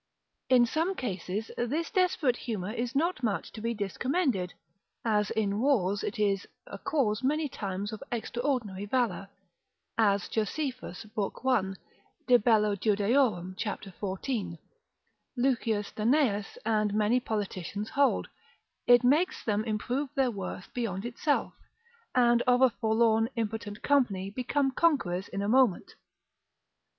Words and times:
In 0.49 0.65
some 0.65 0.95
cases, 0.95 1.51
this 1.57 1.91
desperate 1.91 2.35
humour 2.37 2.71
is 2.73 2.95
not 2.95 3.21
much 3.21 3.51
to 3.51 3.61
be 3.61 3.75
discommended, 3.75 4.51
as 5.05 5.29
in 5.29 5.59
wars 5.59 6.03
it 6.03 6.17
is 6.17 6.47
a 6.65 6.79
cause 6.79 7.21
many 7.23 7.47
times 7.47 7.93
of 7.93 8.01
extraordinary 8.11 8.85
valour; 8.87 9.27
as 9.99 10.27
Joseph, 10.27 10.81
lib. 10.81 10.95
1. 11.43 11.77
de 12.25 12.39
bello 12.39 12.75
Jud. 12.75 12.99
cap. 13.57 13.83
14. 13.85 14.57
L. 14.57 14.61
Danaeus 15.37 15.37
in 15.37 15.45
Aphoris. 15.45 15.93
polit. 15.93 15.93
pag. 15.93 15.93
226. 15.93 16.57
and 16.65 16.93
many 16.95 17.19
politicians 17.19 17.89
hold. 17.91 18.27
It 18.87 19.03
makes 19.03 19.43
them 19.43 19.63
improve 19.63 20.09
their 20.15 20.31
worth 20.31 20.73
beyond 20.73 21.05
itself, 21.05 21.53
and 22.15 22.41
of 22.47 22.63
a 22.63 22.71
forlorn 22.71 23.29
impotent 23.35 23.83
company 23.83 24.31
become 24.31 24.71
conquerors 24.71 25.27
in 25.27 25.43
a 25.43 25.47
moment. 25.47 25.93